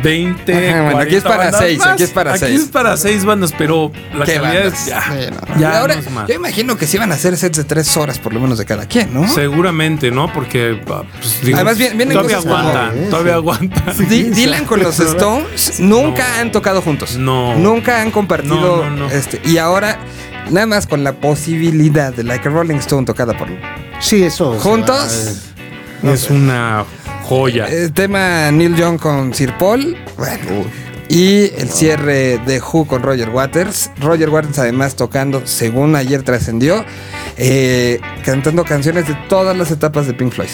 [0.02, 0.68] 20.
[0.70, 1.88] Ajá, bueno, aquí es 40 para bandas seis, más.
[1.88, 2.60] aquí es para Aquí seis.
[2.62, 4.80] es para seis bandas, pero la ¿Qué calidad bandas?
[4.80, 5.02] es ya.
[5.02, 5.58] Sí, no.
[5.58, 6.28] ya Y ahora, no es más.
[6.28, 8.64] yo imagino que sí van a hacer sets de tres horas por lo menos de
[8.64, 9.28] cada quien, ¿no?
[9.28, 10.32] Seguramente, ¿no?
[10.32, 13.36] Porque ah, pues, digo, Además, vienen- vienen todavía aguantan, Sí, todavía sí.
[13.38, 14.08] aguantan.
[14.08, 17.16] Dylan con los Stones nunca han tocado juntos.
[17.16, 17.54] No.
[17.56, 18.84] Nunca han compartido.
[18.84, 19.10] No, no, no.
[19.10, 19.98] Este, y ahora,
[20.50, 23.48] nada más con la posibilidad de Like a Rolling Stone tocada por
[24.00, 24.50] Sí, eso.
[24.52, 24.60] o
[26.12, 26.84] Es una
[27.22, 27.66] joya.
[27.66, 29.96] El tema Neil Young con Sir Paul.
[30.16, 30.64] Bueno.
[31.08, 33.90] Y el cierre de Who con Roger Waters.
[34.00, 36.84] Roger Waters además tocando, según ayer trascendió,
[37.36, 40.48] eh, cantando canciones de todas las etapas de Pink Floyd.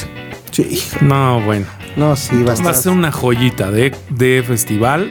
[0.50, 0.82] Sí.
[1.00, 1.66] No, bueno.
[1.96, 5.10] No, sí, va a Va a ser una joyita de, de festival.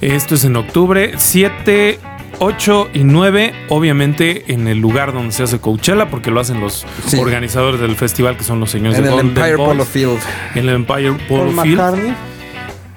[0.00, 1.98] Esto es en octubre 7,
[2.38, 3.52] 8 y 9.
[3.68, 7.18] Obviamente en el lugar donde se hace Coachella, porque lo hacen los Sí.
[7.18, 10.18] organizadores del festival, que son los señores En de el Golden Empire Polo Field.
[10.54, 11.76] En el Empire Polo Paul Field.
[11.78, 12.14] McCartney.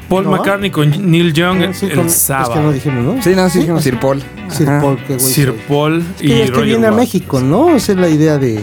[0.10, 0.32] Paul ¿No?
[0.32, 2.54] McCartney con Neil Young Sí, el con- Es sábado.
[2.56, 3.22] que no dijimos, ¿no?
[3.22, 4.24] Sí, no, sí, dijimos Sir Paul.
[4.50, 4.82] Sir Ajá.
[4.82, 5.54] Paul, qué güey Sir.
[5.68, 6.92] Paul Es y que, es que Roger viene a.
[6.92, 7.76] México, ¿no?
[7.76, 8.60] Esa es la idea de.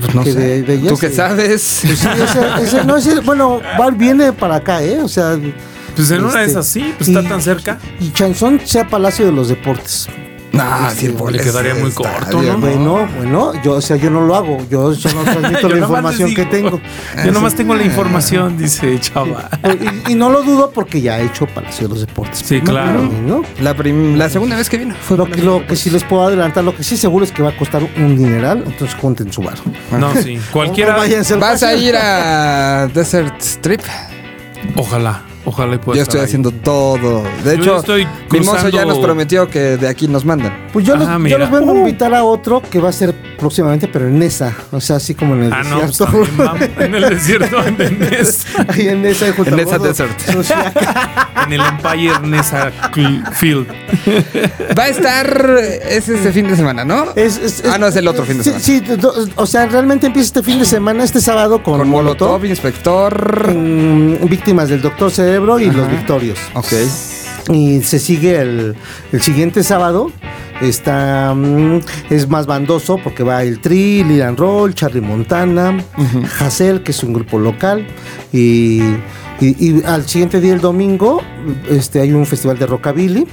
[0.00, 0.38] Pues no que sé.
[0.38, 1.82] de- de ¿Tú qué sabes?
[1.86, 5.00] Pues sí, ese- ese- no, ese- bueno, Val viene para acá, ¿eh?
[5.02, 5.38] O sea.
[5.96, 7.78] Pues en una de este, esas sí, pues está y- tan cerca.
[8.00, 10.06] Y Chanzón sea Palacio de los Deportes.
[10.52, 11.32] No, Sir Paul.
[11.32, 12.40] le es- quedaría muy corto.
[12.40, 12.56] ¿no?
[12.56, 16.46] Bueno, bueno, yo, o sea, yo no lo hago, yo solo transmito la información que
[16.46, 16.80] tengo.
[17.26, 19.50] Yo nomás tengo la información, dice Chava.
[20.08, 22.38] Y, y no lo dudo porque ya he hecho Palacio de los Deportes.
[22.42, 23.02] Sí, claro.
[23.02, 23.42] ¿no?
[23.60, 26.22] La, prim- la segunda vez que vino fue Lo que, lo que sí les puedo
[26.26, 29.42] adelantar, lo que sí seguro es que va a costar un dineral, entonces junten su
[29.42, 29.58] bar.
[29.98, 30.40] No, sí.
[30.52, 30.96] Cualquiera.
[31.38, 33.82] ¿Vas a ir a Desert Strip?
[34.74, 36.24] Ojalá, ojalá y pueda Yo estar estoy ahí.
[36.26, 37.22] haciendo todo.
[37.44, 40.68] De Yo hecho, estoy Mimoso ya cruzando- nos prometió que de aquí nos mandan.
[40.72, 41.78] Pues yo, los, Ah, yo los vengo a Uh.
[41.78, 45.34] invitar a otro que va a ser próximamente, pero en esa, o sea, así como
[45.34, 46.04] en el Ah, no, pues desierto.
[46.06, 49.76] también vamos en el desierto, en el, Ness, Ahí en esa, junto En a esa
[49.78, 50.20] Gordo desert.
[51.46, 53.68] En el Empire Nessa Cl- Field.
[54.76, 55.58] Va a estar.
[55.88, 57.12] Es este fin de semana, ¿no?
[57.14, 58.62] Es- es- Ah, no, es el otro fin de semana.
[58.64, 62.28] Sí, do- o sea, realmente empieza este fin de semana, este sábado con, Con Molotov,
[62.30, 63.52] Molotov, inspector.
[64.28, 66.38] víctimas del Doctor Cerebro y los Victorios.
[66.54, 66.72] Ok.
[67.52, 68.74] Y se sigue el,
[69.12, 70.10] el siguiente sábado.
[70.62, 75.76] Está mm, es más bandoso porque va el Tri, Liran Roll, Charlie Montana,
[76.40, 77.86] Hassel, que es un grupo local.
[78.32, 78.80] Y,
[79.40, 81.22] y- y al siguiente día, el domingo,
[81.70, 83.26] este, hay un festival de rockabilly.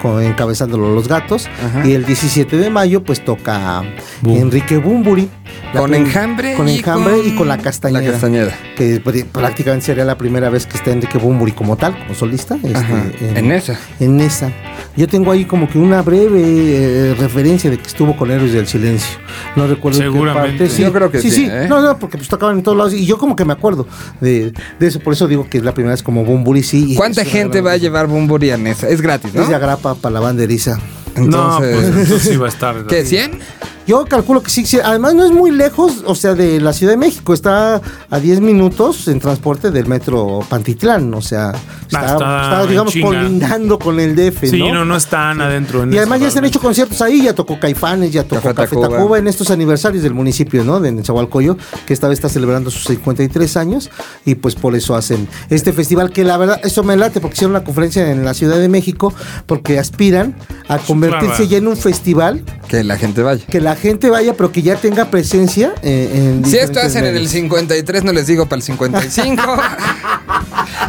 [0.00, 1.86] con- encabezándolo los gatos Ajá.
[1.86, 3.82] y el 17 de mayo pues toca
[4.20, 4.36] Boom.
[4.42, 5.28] Enrique Bumburi
[5.72, 6.54] Con enjambre.
[6.54, 8.52] con y enjambre y con la castañeda La castañeda.
[8.76, 12.56] que pr- prácticamente sería la primera vez que está Enrique Bumburi como tal, como solista.
[12.56, 13.04] este, Ajá.
[13.34, 13.78] En esa.
[13.98, 14.52] en esa.
[14.96, 18.66] Yo tengo ahí como que una breve eh, referencia de que estuvo con Héroes del
[18.66, 19.18] Silencio.
[19.54, 20.58] No recuerdo en qué Seguramente.
[20.58, 20.68] parte.
[20.70, 21.30] Sí, Yo creo que sí.
[21.30, 21.66] sí, Sí, ¿eh?
[21.68, 22.94] No, no, porque pues tocaban en todos lados.
[22.94, 23.86] Y yo como que me acuerdo
[24.20, 25.00] de, de eso.
[25.00, 26.92] Por eso digo que es la primera vez como Bumburi, sí.
[26.92, 28.88] y ¿Cuánta gente va a llevar Bumburi a Nesa?
[28.88, 29.42] Es gratis, ¿no?
[29.42, 30.76] Es de agrapa para la banderiza.
[31.16, 31.84] no, pues Entonces.
[31.88, 32.86] entonces sí va a estar.
[32.86, 33.04] ¿Qué?
[33.04, 33.38] ¿100?
[33.86, 34.78] Yo calculo que sí, sí.
[34.82, 37.32] Además no es muy lejos, o sea, de la Ciudad de México.
[37.34, 37.80] Está
[38.10, 41.14] a 10 minutos en transporte del metro Pantitlán.
[41.14, 41.52] O sea,
[41.86, 44.72] está, está está, en digamos, colindando con el DF, Sí, ¿no?
[44.74, 45.82] no, no están adentro.
[45.82, 48.36] en Y además eso, ya se han hecho conciertos ahí, ya tocó Caifanes, ya tocó
[48.42, 48.88] Café Café, Tacuba.
[48.88, 49.18] Tacuba.
[49.18, 50.80] en estos aniversarios del municipio, ¿no?
[50.80, 53.90] De Nezahualcóyotl, que esta vez está celebrando sus 53 años
[54.24, 57.52] y pues por eso hacen este festival que la verdad, eso me late porque hicieron
[57.52, 59.12] una conferencia en la Ciudad de México
[59.46, 60.34] porque aspiran
[60.68, 61.44] a convertirse claro.
[61.50, 63.44] ya en un festival Que la gente vaya.
[63.46, 67.08] que la gente vaya pero que ya tenga presencia eh, en Si esto hacen en
[67.08, 67.30] el medios.
[67.32, 69.42] 53, no les digo para el 55.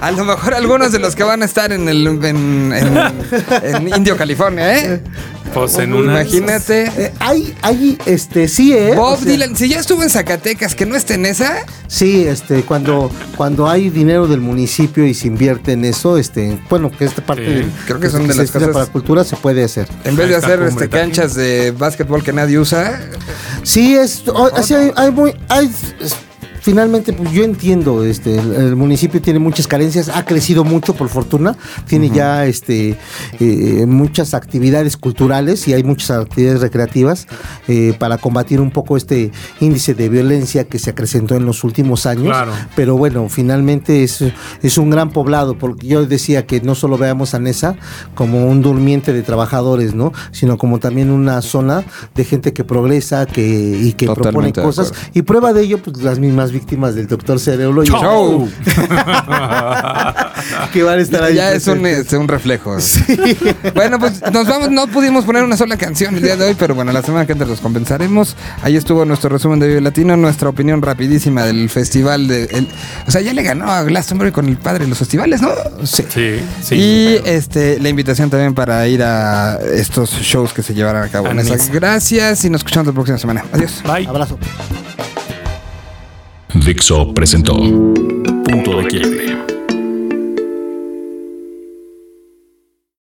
[0.02, 2.98] A lo mejor algunos de los que van a estar en el en, en-
[3.64, 5.02] en Indio, California, ¿eh?
[5.54, 6.22] Pues en una.
[6.22, 6.84] Imagínate.
[6.98, 8.94] Eh, hay, hay, este, sí, ¿eh?
[8.96, 12.26] Bob O sea, Dylan, si ya estuvo en Zacatecas, que no esté en esa, Sí,
[12.28, 17.06] este, cuando, cuando hay dinero del municipio y se invierte en eso, este, bueno, que
[17.06, 19.88] esta parte Sí, del- creo que son de las cosas- para cultura se puede hacer.
[20.04, 23.00] en vez de hacer este, canchas de básquetbol que nadie usa,
[23.64, 26.16] Sí, es, o- así hay, hay muy, hay, es-
[26.68, 31.08] finalmente, pues yo entiendo, este, el, el municipio tiene muchas carencias, ha crecido mucho por
[31.08, 31.56] fortuna,
[31.88, 32.98] tiene ya, este,
[33.40, 37.26] eh, muchas actividades culturales y hay muchas actividades recreativas
[37.70, 42.06] eh, para combatir un poco este índice de violencia que se acrecentó en los últimos
[42.06, 42.26] años.
[42.26, 42.52] Claro.
[42.76, 44.22] Pero bueno, finalmente es,
[44.62, 47.78] es un gran poblado, porque yo decía que no solo veamos a Nesa
[48.14, 50.12] como un durmiente de trabajadores, ¿no?
[50.34, 54.92] Sino como también una zona de gente que progresa que, y que propone Totalmente cosas.
[55.14, 58.50] Y prueba de ello, pues las mismas víctimas del doctor Cerebro y Show.
[60.74, 61.36] que van a estar ahí.
[61.36, 62.78] ya es un, este, un reflejo.
[63.76, 66.76] Bueno, pues nos vamos, no pudimos poner una sola canción el día de hoy, pero
[66.76, 68.36] bueno, la semana que entra los compensaremos.
[68.63, 72.67] Ahí estuvo nuestro resumen de Vive Latino, nuestra opinión rapidísima del festival de el-
[73.08, 75.50] o sea, ya le ganó a Glastonbury con el padre de los festivales, ¿no?
[75.84, 76.04] Sí.
[76.10, 76.76] Sí, sí.
[76.76, 81.28] y este la invitación también para ir a estos shows que se llevarán a cabo.
[81.72, 83.43] Gracias y nos escuchamos la próxima semana.
[83.52, 83.82] Adiós.
[83.84, 84.08] Bye.
[84.08, 84.38] Abrazo.
[86.54, 89.17] Dixo presentó Punto de Quiere.